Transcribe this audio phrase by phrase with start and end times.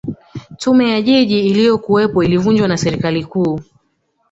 [0.57, 3.59] tume ya jiji iliyokuwepo ilivunjwa na serikali kuu